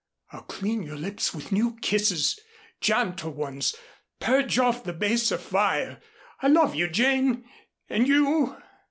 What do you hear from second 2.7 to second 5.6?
gentle ones purge off the baser